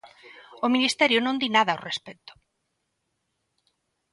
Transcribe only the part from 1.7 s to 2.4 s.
ao respecto.